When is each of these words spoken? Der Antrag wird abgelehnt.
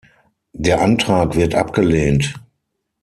Der 0.53 0.81
Antrag 0.81 1.35
wird 1.35 1.53
abgelehnt. 1.53 2.33